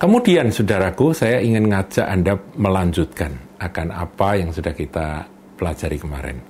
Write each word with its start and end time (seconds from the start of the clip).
Kemudian, 0.00 0.48
saudaraku, 0.48 1.12
saya 1.12 1.44
ingin 1.44 1.68
ngajak 1.68 2.08
Anda 2.08 2.32
melanjutkan 2.56 3.60
akan 3.60 3.92
apa 3.92 4.40
yang 4.40 4.48
sudah 4.48 4.72
kita 4.72 5.28
pelajari 5.60 6.00
kemarin. 6.00 6.40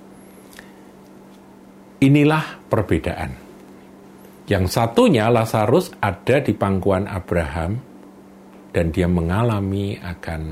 Inilah 1.99 2.63
perbedaan. 2.71 3.35
Yang 4.47 4.65
satunya 4.71 5.27
Lazarus 5.27 5.91
ada 5.99 6.39
di 6.39 6.55
pangkuan 6.55 7.11
Abraham 7.11 7.75
dan 8.71 8.95
dia 8.95 9.11
mengalami 9.11 9.99
akan 9.99 10.43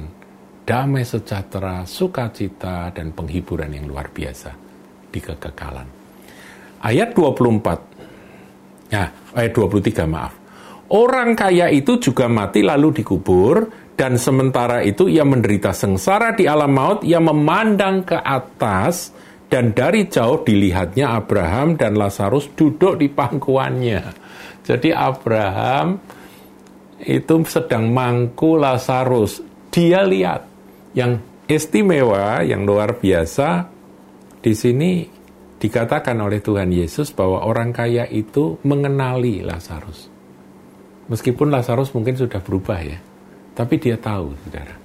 damai 0.67 1.07
sejahtera, 1.07 1.87
sukacita, 1.87 2.91
dan 2.91 3.15
penghiburan 3.15 3.79
yang 3.79 3.87
luar 3.87 4.11
biasa 4.11 4.51
di 5.07 5.23
kekekalan. 5.23 5.87
Ayat 6.83 7.15
24, 7.15 8.91
ya, 8.91 9.07
ayat 9.39 9.53
23 9.55 10.03
maaf. 10.11 10.38
Orang 10.89 11.37
kaya 11.37 11.69
itu 11.69 12.01
juga 12.01 12.33
mati 12.33 12.65
lalu 12.65 13.05
dikubur, 13.05 13.69
dan 13.99 14.17
sementara 14.17 14.81
itu 14.81 15.05
ia 15.11 15.27
menderita 15.27 15.75
sengsara 15.75 16.33
di 16.33 16.49
alam 16.49 16.73
maut, 16.73 17.01
ia 17.05 17.21
memandang 17.21 18.07
ke 18.09 18.17
atas, 18.17 19.13
dan 19.53 19.77
dari 19.77 20.09
jauh 20.09 20.45
dilihatnya 20.45 21.13
Abraham 21.19 21.77
dan 21.77 21.97
Lazarus 21.97 22.49
duduk 22.57 23.01
di 23.01 23.09
pangkuannya. 23.13 24.03
Jadi 24.65 24.93
Abraham 24.93 26.01
itu 27.01 27.35
sedang 27.49 27.89
mangku 27.89 28.61
Lazarus. 28.61 29.41
Dia 29.73 30.05
lihat 30.05 30.45
yang 30.93 31.21
istimewa, 31.49 32.45
yang 32.45 32.69
luar 32.69 33.01
biasa 33.01 33.69
di 34.41 34.53
sini 34.53 35.05
dikatakan 35.59 36.17
oleh 36.21 36.45
Tuhan 36.45 36.71
Yesus 36.71 37.11
bahwa 37.17 37.45
orang 37.45 37.73
kaya 37.73 38.05
itu 38.07 38.61
mengenali 38.63 39.41
Lazarus. 39.41 40.18
Meskipun 41.09 41.49
Lazarus 41.49 41.93
mungkin 41.97 42.15
sudah 42.17 42.41
berubah 42.41 42.85
ya, 42.85 43.01
tapi 43.57 43.81
dia 43.81 43.97
tahu, 43.97 44.37
saudara. 44.45 44.77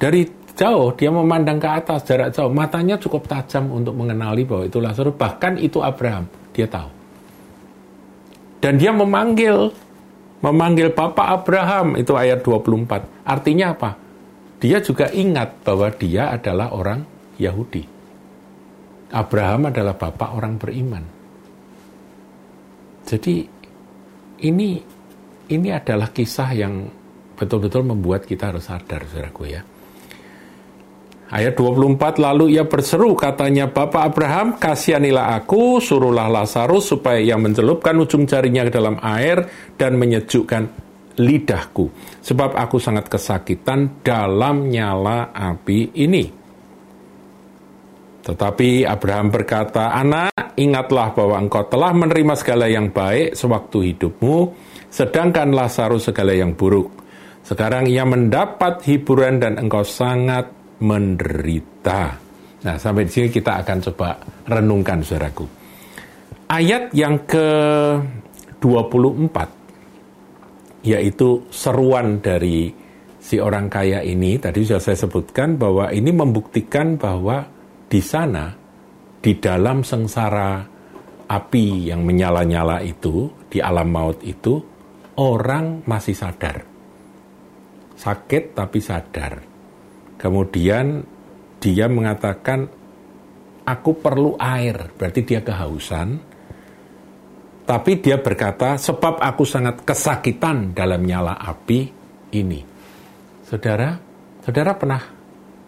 Dari 0.00 0.24
jauh 0.56 0.96
dia 0.96 1.12
memandang 1.12 1.60
ke 1.60 1.68
atas 1.68 2.08
jarak 2.08 2.32
jauh, 2.32 2.48
matanya 2.48 2.96
cukup 2.96 3.28
tajam 3.28 3.68
untuk 3.68 3.92
mengenali 3.92 4.48
bahwa 4.48 4.64
itu 4.64 4.80
Lazarus, 4.80 5.12
bahkan 5.12 5.60
itu 5.60 5.84
Abraham, 5.84 6.24
dia 6.56 6.64
tahu. 6.64 6.90
Dan 8.62 8.80
dia 8.80 8.94
memanggil 8.94 9.74
memanggil 10.42 10.90
Bapak 10.90 11.42
Abraham, 11.42 11.94
itu 11.94 12.18
ayat 12.18 12.42
24. 12.42 13.06
Artinya 13.22 13.66
apa? 13.76 13.90
Dia 14.62 14.78
juga 14.78 15.10
ingat 15.10 15.62
bahwa 15.66 15.90
dia 15.94 16.30
adalah 16.30 16.70
orang 16.70 17.02
Yahudi. 17.38 17.82
Abraham 19.12 19.68
adalah 19.68 19.98
bapak 19.98 20.30
orang 20.32 20.56
beriman. 20.56 21.04
Jadi 23.04 23.44
ini 24.46 24.80
ini 25.50 25.74
adalah 25.74 26.14
kisah 26.14 26.50
yang 26.54 26.86
betul-betul 27.34 27.82
membuat 27.82 28.22
kita 28.28 28.54
harus 28.54 28.70
sadar, 28.70 29.02
saudaraku 29.08 29.50
ya. 29.50 29.62
Ayat 31.32 31.56
24, 31.56 32.20
lalu 32.20 32.60
ia 32.60 32.68
berseru, 32.68 33.16
katanya, 33.16 33.64
Bapak 33.64 34.12
Abraham, 34.12 34.60
kasihanilah 34.60 35.32
aku, 35.40 35.80
suruhlah 35.80 36.28
Lazarus 36.28 36.92
supaya 36.92 37.16
ia 37.16 37.40
mencelupkan 37.40 37.96
ujung 37.96 38.28
jarinya 38.28 38.68
ke 38.68 38.72
dalam 38.76 39.00
air 39.00 39.48
dan 39.80 39.96
menyejukkan 39.96 40.68
lidahku. 41.16 41.88
Sebab 42.20 42.52
aku 42.52 42.76
sangat 42.76 43.08
kesakitan 43.08 44.04
dalam 44.04 44.68
nyala 44.68 45.32
api 45.32 45.96
ini. 46.04 46.24
Tetapi 48.22 48.84
Abraham 48.84 49.32
berkata, 49.32 49.96
Anak, 49.96 50.36
ingatlah 50.56 51.14
bahwa 51.16 51.38
engkau 51.40 51.64
telah 51.68 51.92
menerima 51.92 52.36
segala 52.36 52.68
yang 52.68 52.90
baik 52.92 53.36
sewaktu 53.36 53.82
hidupmu, 53.94 54.52
sedangkan 54.92 55.52
Lazarus 55.52 56.04
segala 56.12 56.34
yang 56.36 56.54
buruk. 56.56 56.90
Sekarang 57.42 57.86
ia 57.90 58.04
mendapat 58.06 58.86
hiburan 58.86 59.40
dan 59.42 59.58
engkau 59.58 59.82
sangat 59.82 60.46
menderita. 60.82 62.18
Nah, 62.62 62.78
sampai 62.78 63.04
di 63.06 63.10
sini 63.10 63.28
kita 63.30 63.56
akan 63.66 63.78
coba 63.90 64.16
renungkan, 64.46 65.02
saudaraku. 65.02 65.46
Ayat 66.46 66.94
yang 66.94 67.26
ke-24, 67.26 69.36
yaitu 70.86 71.42
seruan 71.50 72.22
dari 72.22 72.70
si 73.18 73.42
orang 73.42 73.66
kaya 73.66 74.06
ini, 74.06 74.38
tadi 74.38 74.62
sudah 74.62 74.78
saya 74.78 74.94
sebutkan 74.94 75.58
bahwa 75.58 75.90
ini 75.90 76.14
membuktikan 76.14 76.94
bahwa 76.94 77.42
di 77.90 77.98
sana, 77.98 78.54
di 79.22 79.38
dalam 79.38 79.86
sengsara 79.86 80.66
api 81.30 81.88
yang 81.88 82.02
menyala-nyala 82.02 82.82
itu, 82.82 83.30
di 83.46 83.62
alam 83.62 83.88
maut 83.88 84.18
itu, 84.26 84.58
orang 85.16 85.86
masih 85.86 86.12
sadar. 86.18 86.66
Sakit 87.94 88.58
tapi 88.58 88.82
sadar. 88.82 89.38
Kemudian 90.18 91.06
dia 91.62 91.86
mengatakan, 91.86 92.66
aku 93.62 93.90
perlu 94.02 94.34
air, 94.42 94.90
berarti 94.98 95.22
dia 95.22 95.40
kehausan. 95.40 96.18
Tapi 97.62 97.92
dia 98.02 98.18
berkata, 98.18 98.74
sebab 98.74 99.22
aku 99.22 99.46
sangat 99.46 99.86
kesakitan 99.86 100.74
dalam 100.74 101.06
nyala 101.06 101.38
api 101.38 101.86
ini. 102.34 102.60
Saudara, 103.46 103.94
saudara 104.42 104.74
pernah 104.74 105.02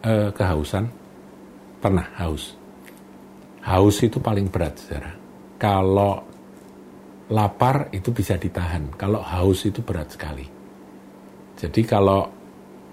eh, 0.03 0.35
kehausan? 0.35 0.85
Pernah 1.79 2.07
haus? 2.19 2.64
Haus 3.65 3.97
itu 4.05 4.21
paling 4.21 4.53
berat, 4.53 4.77
saudara. 4.77 5.13
Kalau 5.57 6.21
lapar 7.33 7.89
itu 7.97 8.13
bisa 8.13 8.37
ditahan, 8.37 8.93
kalau 8.93 9.25
haus 9.25 9.65
itu 9.65 9.81
berat 9.81 10.13
sekali. 10.13 10.45
Jadi 11.57 11.81
kalau 11.89 12.29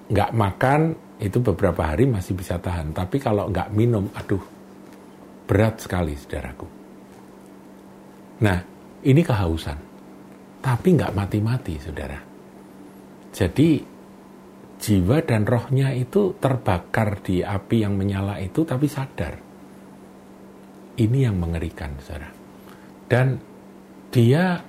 nggak 0.08 0.32
makan 0.32 0.82
itu 1.20 1.38
beberapa 1.44 1.92
hari 1.92 2.08
masih 2.08 2.40
bisa 2.40 2.56
tahan. 2.58 2.96
Tapi 2.96 3.20
kalau 3.20 3.52
nggak 3.52 3.70
minum, 3.76 4.08
aduh, 4.16 4.42
berat 5.44 5.84
sekali, 5.84 6.16
saudaraku. 6.16 6.68
Nah, 8.42 8.58
ini 9.04 9.22
kehausan. 9.22 9.80
Tapi 10.62 10.88
nggak 10.98 11.14
mati-mati, 11.14 11.76
saudara. 11.78 12.18
Jadi, 13.32 13.70
jiwa 14.82 15.18
dan 15.22 15.44
rohnya 15.46 15.94
itu 15.94 16.34
terbakar 16.40 17.22
di 17.22 17.44
api 17.44 17.78
yang 17.84 17.94
menyala 17.94 18.42
itu, 18.42 18.66
tapi 18.66 18.90
sadar. 18.90 19.51
Ini 21.02 21.26
yang 21.26 21.42
mengerikan, 21.42 21.98
saudara. 21.98 22.30
Dan 23.10 23.42
dia 24.14 24.62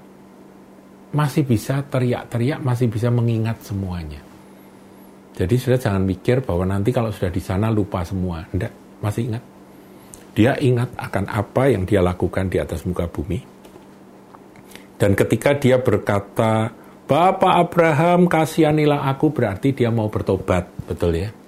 masih 1.12 1.44
bisa 1.44 1.84
teriak-teriak, 1.84 2.64
masih 2.64 2.88
bisa 2.88 3.12
mengingat 3.12 3.60
semuanya. 3.60 4.24
Jadi 5.36 5.54
sudah 5.60 5.76
jangan 5.76 6.04
mikir 6.08 6.40
bahwa 6.40 6.64
nanti 6.72 6.88
kalau 6.88 7.12
sudah 7.12 7.28
di 7.28 7.40
sana 7.40 7.68
lupa 7.68 8.00
semua. 8.00 8.48
Tidak, 8.48 9.00
masih 9.04 9.28
ingat. 9.28 9.44
Dia 10.32 10.56
ingat 10.56 10.96
akan 10.96 11.28
apa 11.28 11.68
yang 11.68 11.84
dia 11.84 12.00
lakukan 12.00 12.48
di 12.48 12.56
atas 12.56 12.88
muka 12.88 13.04
bumi. 13.04 13.44
Dan 14.96 15.12
ketika 15.12 15.52
dia 15.52 15.76
berkata, 15.76 16.72
Bapak 17.04 17.68
Abraham 17.68 18.24
kasihanilah 18.24 19.04
aku, 19.12 19.28
berarti 19.34 19.76
dia 19.76 19.92
mau 19.92 20.08
bertobat. 20.08 20.64
Betul 20.88 21.28
ya? 21.28 21.41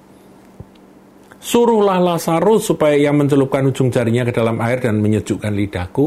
Suruhlah 1.44 2.00
Lazarus 2.00 2.72
supaya 2.72 2.96
ia 2.96 3.12
mencelupkan 3.12 3.68
ujung 3.68 3.92
jarinya 3.92 4.24
ke 4.24 4.32
dalam 4.32 4.56
air 4.64 4.80
dan 4.80 4.96
menyejukkan 4.96 5.52
lidahku. 5.52 6.06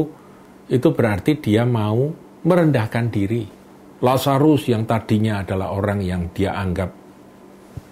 Itu 0.66 0.90
berarti 0.90 1.38
dia 1.38 1.62
mau 1.62 2.10
merendahkan 2.42 3.06
diri. 3.06 3.46
Lazarus 4.02 4.66
yang 4.66 4.82
tadinya 4.82 5.46
adalah 5.46 5.70
orang 5.70 6.02
yang 6.02 6.34
dia 6.34 6.58
anggap 6.58 6.90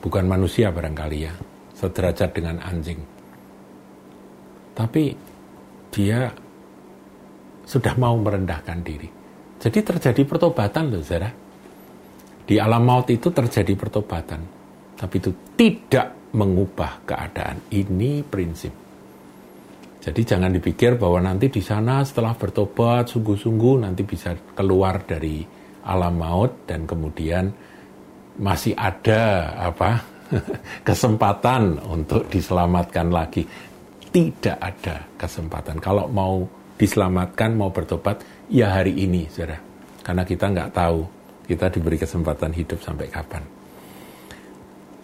bukan 0.02 0.26
manusia 0.26 0.74
barangkali 0.74 1.18
ya, 1.22 1.34
sederajat 1.70 2.30
dengan 2.34 2.58
anjing. 2.66 2.98
Tapi 4.74 5.14
dia 5.94 6.26
sudah 7.62 7.94
mau 7.94 8.18
merendahkan 8.18 8.82
diri. 8.82 9.06
Jadi 9.62 9.78
terjadi 9.86 10.22
pertobatan 10.26 10.90
loh, 10.90 11.02
Zara. 11.06 11.30
Di 12.42 12.58
alam 12.58 12.82
maut 12.82 13.06
itu 13.06 13.30
terjadi 13.30 13.78
pertobatan. 13.78 14.42
Tapi 14.98 15.14
itu 15.22 15.30
tidak 15.54 16.15
mengubah 16.34 17.06
keadaan. 17.06 17.70
Ini 17.70 18.26
prinsip. 18.26 18.74
Jadi 20.06 20.22
jangan 20.22 20.54
dipikir 20.54 20.94
bahwa 20.94 21.18
nanti 21.18 21.50
di 21.50 21.58
sana 21.58 22.06
setelah 22.06 22.38
bertobat 22.38 23.10
sungguh-sungguh 23.10 23.82
nanti 23.82 24.06
bisa 24.06 24.38
keluar 24.54 25.02
dari 25.02 25.42
alam 25.82 26.14
maut 26.14 26.62
dan 26.62 26.86
kemudian 26.86 27.50
masih 28.38 28.78
ada 28.78 29.50
apa 29.58 30.02
kesempatan 30.88 31.82
untuk 31.90 32.30
diselamatkan 32.30 33.10
lagi. 33.10 33.42
Tidak 34.06 34.56
ada 34.62 35.10
kesempatan. 35.18 35.82
Kalau 35.82 36.06
mau 36.08 36.46
diselamatkan, 36.78 37.52
mau 37.52 37.68
bertobat, 37.68 38.22
ya 38.48 38.72
hari 38.72 38.96
ini, 38.96 39.28
saudara. 39.28 39.60
Karena 40.00 40.22
kita 40.22 40.46
nggak 40.54 40.70
tahu 40.72 40.98
kita 41.50 41.66
diberi 41.68 41.98
kesempatan 41.98 42.54
hidup 42.54 42.78
sampai 42.80 43.10
kapan. 43.10 43.55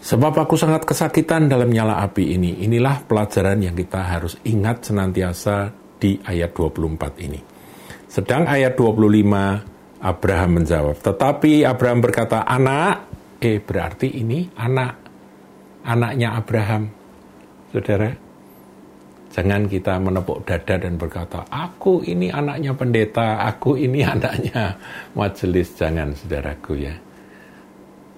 Sebab 0.03 0.35
aku 0.35 0.59
sangat 0.59 0.83
kesakitan 0.83 1.47
dalam 1.47 1.71
nyala 1.71 2.03
api 2.03 2.35
ini. 2.35 2.67
Inilah 2.67 3.07
pelajaran 3.07 3.63
yang 3.63 3.79
kita 3.79 4.03
harus 4.03 4.35
ingat 4.43 4.91
senantiasa 4.91 5.71
di 6.03 6.19
ayat 6.27 6.51
24 6.51 7.23
ini. 7.23 7.39
Sedang 8.11 8.51
ayat 8.51 8.75
25 8.75 10.03
Abraham 10.03 10.51
menjawab, 10.59 10.99
tetapi 10.99 11.63
Abraham 11.63 12.03
berkata, 12.03 12.43
"Anak, 12.43 13.07
eh 13.39 13.63
berarti 13.63 14.19
ini 14.19 14.51
anak 14.59 15.03
anaknya 15.87 16.39
Abraham. 16.39 16.91
Saudara, 17.71 18.11
jangan 19.35 19.67
kita 19.67 19.99
menepuk 19.99 20.47
dada 20.47 20.79
dan 20.79 20.95
berkata, 20.97 21.47
aku 21.51 22.05
ini 22.07 22.31
anaknya 22.31 22.73
pendeta, 22.77 23.43
aku 23.43 23.77
ini 23.79 24.07
anaknya 24.15 24.79
majelis. 25.17 25.75
Jangan, 25.75 26.15
saudaraku 26.15 26.73
ya. 26.79 26.95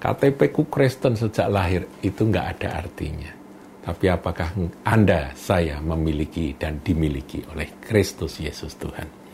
KTP 0.05 0.53
ku 0.53 0.69
Kristen 0.69 1.17
sejak 1.17 1.49
lahir 1.49 1.89
itu 2.05 2.29
nggak 2.29 2.61
ada 2.61 2.85
artinya. 2.85 3.33
Tapi 3.85 4.05
apakah 4.12 4.53
Anda, 4.85 5.33
saya 5.33 5.81
memiliki 5.81 6.53
dan 6.56 6.85
dimiliki 6.85 7.41
oleh 7.53 7.81
Kristus 7.81 8.41
Yesus 8.41 8.77
Tuhan? 8.77 9.25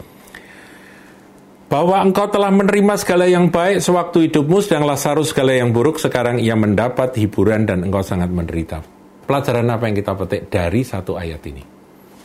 bahwa 1.70 2.02
engkau 2.02 2.26
telah 2.26 2.50
menerima 2.50 2.98
segala 2.98 3.30
yang 3.30 3.46
baik 3.46 3.78
sewaktu 3.78 4.26
hidupmu, 4.26 4.58
sedang 4.58 4.90
Lazarus 4.90 5.30
segala 5.30 5.54
yang 5.54 5.70
buruk, 5.70 6.02
sekarang 6.02 6.42
ia 6.42 6.58
mendapat 6.58 7.14
hiburan 7.14 7.62
dan 7.62 7.86
engkau 7.86 8.02
sangat 8.02 8.26
menderita. 8.26 8.82
Pelajaran 9.22 9.70
apa 9.70 9.86
yang 9.86 9.94
kita 9.94 10.12
petik 10.18 10.42
dari 10.50 10.82
satu 10.82 11.14
ayat 11.14 11.38
ini? 11.46 11.62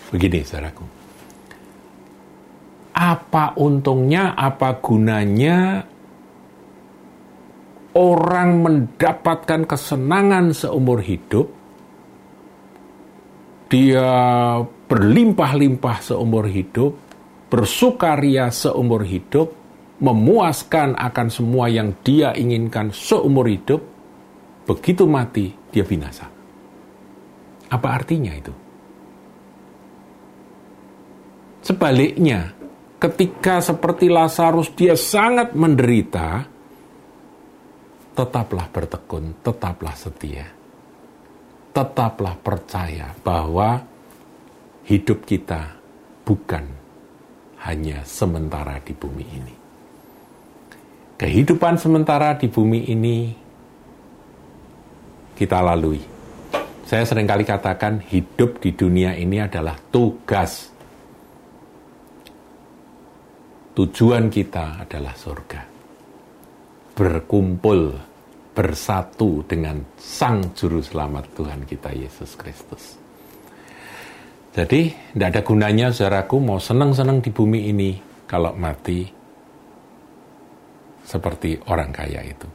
Begini, 0.09 0.41
saudaraku. 0.41 0.85
Apa 2.97 3.53
untungnya, 3.61 4.33
apa 4.33 4.81
gunanya 4.81 5.85
orang 7.95 8.59
mendapatkan 8.59 9.63
kesenangan 9.63 10.51
seumur 10.51 10.99
hidup, 10.99 11.47
dia 13.71 14.11
berlimpah-limpah 14.61 15.97
seumur 16.03 16.45
hidup, 16.51 16.99
bersukaria 17.47 18.51
seumur 18.51 19.07
hidup, 19.07 19.55
memuaskan 20.03 20.99
akan 20.99 21.27
semua 21.31 21.71
yang 21.71 21.95
dia 22.03 22.35
inginkan 22.35 22.91
seumur 22.91 23.47
hidup, 23.47 23.79
begitu 24.67 25.07
mati 25.07 25.55
dia 25.71 25.87
binasa. 25.87 26.27
Apa 27.71 27.87
artinya 27.95 28.35
itu? 28.35 28.53
Sebaliknya, 31.65 32.53
ketika 33.01 33.57
seperti 33.57 34.05
Lazarus 34.11 34.69
dia 34.77 34.93
sangat 34.93 35.57
menderita, 35.57 36.54
tetaplah 38.15 38.71
bertekun, 38.71 39.35
tetaplah 39.43 39.93
setia. 39.93 40.47
Tetaplah 41.75 42.39
percaya 42.39 43.11
bahwa 43.19 43.83
hidup 44.87 45.27
kita 45.27 45.75
bukan 46.23 46.63
hanya 47.67 47.99
sementara 48.07 48.79
di 48.79 48.95
bumi 48.95 49.25
ini. 49.27 49.55
Kehidupan 51.19 51.75
sementara 51.75 52.39
di 52.39 52.47
bumi 52.47 52.87
ini 52.87 53.35
kita 55.35 55.59
lalui. 55.59 55.99
Saya 56.87 57.03
sering 57.03 57.27
kali 57.27 57.43
katakan 57.43 57.99
hidup 57.99 58.63
di 58.63 58.71
dunia 58.71 59.11
ini 59.19 59.43
adalah 59.43 59.75
tugas. 59.91 60.71
Tujuan 63.75 64.31
kita 64.31 64.87
adalah 64.87 65.11
surga. 65.11 65.74
Berkumpul, 66.95 67.91
bersatu 68.55 69.43
dengan 69.43 69.83
Sang 69.99 70.55
Juru 70.55 70.79
Selamat 70.79 71.27
Tuhan 71.35 71.67
kita 71.67 71.91
Yesus 71.91 72.39
Kristus. 72.39 72.95
Jadi, 74.55 74.95
tidak 75.11 75.27
ada 75.35 75.41
gunanya 75.43 75.91
saudaraku 75.91 76.39
mau 76.39 76.55
senang-senang 76.55 77.19
di 77.19 77.35
bumi 77.35 77.67
ini 77.67 77.99
kalau 78.23 78.55
mati 78.55 79.03
seperti 81.03 81.59
orang 81.67 81.91
kaya 81.91 82.23
itu. 82.23 82.47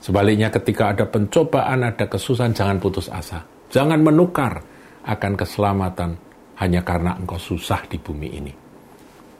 Sebaliknya 0.00 0.48
ketika 0.48 0.96
ada 0.96 1.04
pencobaan, 1.04 1.84
ada 1.84 2.08
kesusahan, 2.08 2.56
jangan 2.56 2.80
putus 2.80 3.12
asa. 3.12 3.44
Jangan 3.68 4.00
menukar 4.00 4.64
akan 5.04 5.32
keselamatan 5.36 6.16
hanya 6.56 6.80
karena 6.80 7.20
engkau 7.20 7.36
susah 7.36 7.84
di 7.84 8.00
bumi 8.00 8.28
ini. 8.32 8.52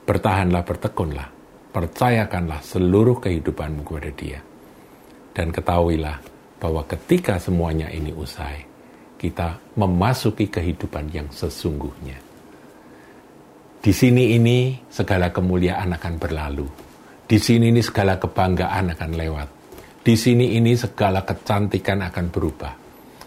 Bertahanlah, 0.05 0.61
bertekunlah, 0.69 1.29
percayakanlah 1.75 2.63
seluruh 2.63 3.19
kehidupanmu 3.19 3.83
kepada 3.83 4.11
dia. 4.15 4.39
Dan 5.35 5.51
ketahuilah 5.51 6.23
bahwa 6.63 6.87
ketika 6.87 7.43
semuanya 7.43 7.91
ini 7.91 8.15
usai, 8.15 8.63
kita 9.19 9.59
memasuki 9.75 10.47
kehidupan 10.47 11.11
yang 11.11 11.27
sesungguhnya. 11.35 12.15
Di 13.83 13.93
sini 13.93 14.39
ini 14.39 14.79
segala 14.87 15.35
kemuliaan 15.35 15.93
akan 15.99 16.15
berlalu. 16.17 16.65
Di 17.27 17.37
sini 17.43 17.75
ini 17.75 17.83
segala 17.83 18.17
kebanggaan 18.23 18.95
akan 18.95 19.11
lewat. 19.13 19.49
Di 20.07 20.15
sini 20.15 20.57
ini 20.57 20.79
segala 20.79 21.27
kecantikan 21.27 22.01
akan 22.07 22.27
berubah. 22.31 22.73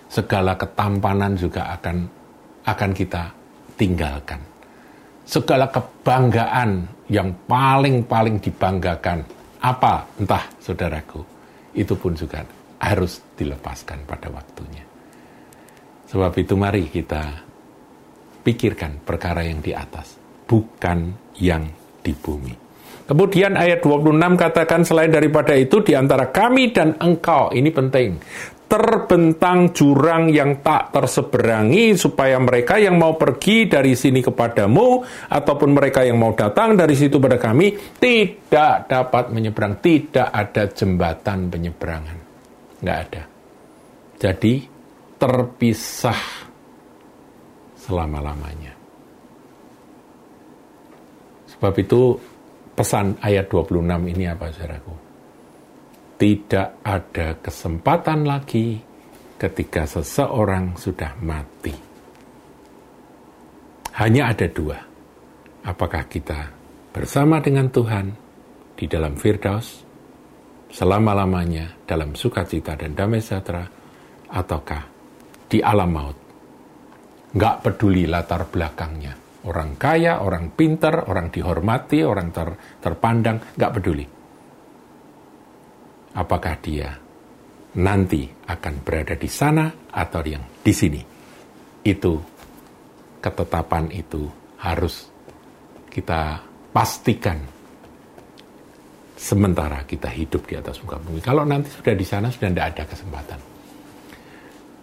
Segala 0.08 0.56
ketampanan 0.56 1.36
juga 1.36 1.68
akan 1.76 1.98
akan 2.64 2.92
kita 2.96 3.24
tinggalkan. 3.76 4.57
Segala 5.28 5.68
kebanggaan 5.68 6.88
yang 7.12 7.36
paling-paling 7.52 8.40
dibanggakan 8.40 9.28
apa 9.60 10.08
entah 10.24 10.48
saudaraku 10.64 11.20
itu 11.76 11.94
pun 12.00 12.16
juga 12.16 12.48
harus 12.80 13.20
dilepaskan 13.36 14.08
pada 14.08 14.32
waktunya. 14.32 14.88
Sebab 16.08 16.32
itu 16.40 16.56
mari 16.56 16.88
kita 16.88 17.44
pikirkan 18.48 19.04
perkara 19.04 19.44
yang 19.44 19.60
di 19.60 19.76
atas, 19.76 20.16
bukan 20.48 21.12
yang 21.36 21.68
di 22.00 22.16
bumi. 22.16 22.56
Kemudian 23.08 23.56
ayat 23.56 23.84
26 23.84 24.16
katakan 24.36 24.84
selain 24.84 25.12
daripada 25.12 25.56
itu 25.56 25.84
di 25.84 25.96
antara 25.96 26.32
kami 26.32 26.72
dan 26.72 26.96
engkau, 27.00 27.52
ini 27.52 27.72
penting, 27.72 28.20
terbentang 28.68 29.72
jurang 29.72 30.28
yang 30.28 30.60
tak 30.60 30.92
terseberangi 30.92 31.96
supaya 31.96 32.36
mereka 32.38 32.76
yang 32.76 33.00
mau 33.00 33.16
pergi 33.16 33.66
dari 33.66 33.96
sini 33.96 34.20
kepadamu 34.20 35.02
ataupun 35.32 35.70
mereka 35.72 36.04
yang 36.04 36.20
mau 36.20 36.36
datang 36.36 36.76
dari 36.76 36.94
situ 36.94 37.16
pada 37.18 37.40
kami 37.40 37.96
tidak 37.96 38.92
dapat 38.92 39.32
menyeberang, 39.32 39.80
tidak 39.80 40.28
ada 40.30 40.64
jembatan 40.68 41.48
penyeberangan. 41.48 42.18
Nggak 42.84 43.00
ada. 43.08 43.24
Jadi 44.20 44.54
terpisah 45.16 46.22
selama-lamanya. 47.88 48.76
Sebab 51.56 51.74
itu 51.80 52.20
pesan 52.76 53.18
ayat 53.24 53.50
26 53.50 54.14
ini 54.14 54.30
apa 54.30 54.52
saudaraku? 54.52 55.07
Tidak 56.18 56.82
ada 56.82 57.38
kesempatan 57.38 58.26
lagi 58.26 58.82
ketika 59.38 59.86
seseorang 59.86 60.74
sudah 60.74 61.14
mati. 61.22 61.78
Hanya 64.02 64.34
ada 64.34 64.50
dua. 64.50 64.82
Apakah 65.62 66.10
kita 66.10 66.50
bersama 66.90 67.38
dengan 67.38 67.70
Tuhan 67.70 68.10
di 68.74 68.90
dalam 68.90 69.14
Firdaus 69.14 69.86
selama-lamanya 70.74 71.86
dalam 71.86 72.18
sukacita 72.18 72.74
dan 72.74 72.98
damai 72.98 73.22
sejahtera 73.22 73.70
ataukah 74.34 74.84
di 75.46 75.62
alam 75.62 75.92
maut. 75.94 76.18
Nggak 77.38 77.56
peduli 77.62 78.10
latar 78.10 78.50
belakangnya. 78.50 79.14
Orang 79.46 79.78
kaya, 79.78 80.20
orang 80.26 80.50
pinter, 80.58 81.06
orang 81.08 81.30
dihormati, 81.30 82.02
orang 82.02 82.34
ter, 82.34 82.58
terpandang, 82.82 83.54
nggak 83.54 83.74
peduli. 83.78 84.17
Apakah 86.18 86.58
dia 86.58 86.90
nanti 87.78 88.26
akan 88.26 88.74
berada 88.82 89.14
di 89.14 89.30
sana 89.30 89.70
atau 89.94 90.22
yang 90.26 90.42
di 90.66 90.74
sini. 90.74 91.02
Itu 91.86 92.14
ketetapan 93.22 93.94
itu 93.94 94.26
harus 94.58 95.06
kita 95.94 96.42
pastikan 96.74 97.38
sementara 99.18 99.86
kita 99.86 100.10
hidup 100.10 100.46
di 100.50 100.58
atas 100.58 100.82
muka 100.82 100.98
bumi. 101.02 101.22
Kalau 101.22 101.46
nanti 101.46 101.70
sudah 101.70 101.94
di 101.94 102.06
sana 102.06 102.34
sudah 102.34 102.50
tidak 102.50 102.68
ada 102.74 102.84
kesempatan. 102.90 103.40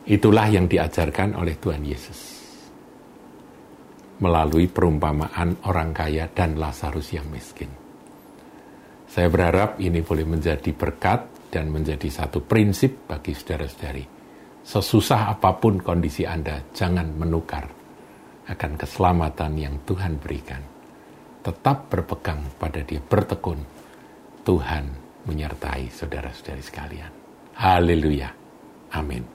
Itulah 0.04 0.46
yang 0.52 0.68
diajarkan 0.68 1.34
oleh 1.38 1.56
Tuhan 1.58 1.82
Yesus. 1.82 2.20
Melalui 4.14 4.70
perumpamaan 4.70 5.66
orang 5.66 5.90
kaya 5.90 6.30
dan 6.30 6.54
Lazarus 6.54 7.10
yang 7.10 7.26
miskin. 7.32 7.83
Saya 9.14 9.30
berharap 9.30 9.78
ini 9.78 10.02
boleh 10.02 10.26
menjadi 10.26 10.74
berkat 10.74 11.46
dan 11.54 11.70
menjadi 11.70 12.10
satu 12.10 12.42
prinsip 12.42 13.06
bagi 13.06 13.30
saudara-saudari. 13.30 14.02
Sesusah 14.66 15.30
apa 15.30 15.54
pun 15.54 15.78
kondisi 15.78 16.26
Anda, 16.26 16.58
jangan 16.74 17.14
menukar 17.14 17.70
akan 18.50 18.72
keselamatan 18.74 19.54
yang 19.54 19.78
Tuhan 19.86 20.18
berikan. 20.18 20.58
Tetap 21.46 21.94
berpegang 21.94 22.58
pada 22.58 22.82
dia, 22.82 22.98
bertekun. 22.98 23.62
Tuhan 24.42 24.84
menyertai 25.30 25.94
saudara-saudari 25.94 26.64
sekalian. 26.66 27.12
Haleluya. 27.54 28.34
Amin. 28.98 29.33